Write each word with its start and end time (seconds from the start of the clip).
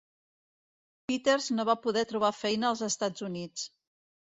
Peters 1.11 1.51
no 1.59 1.67
va 1.73 1.77
poder 1.85 2.05
trobar 2.15 2.35
feina 2.41 2.71
als 2.75 2.87
Estats 2.93 3.31
Units. 3.33 3.73